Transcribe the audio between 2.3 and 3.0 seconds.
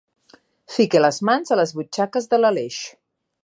de l'Aleix.